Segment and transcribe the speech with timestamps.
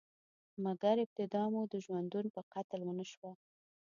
[0.63, 3.31] مګر، ابتدا مو د ژوندون په قتل ونشوه؟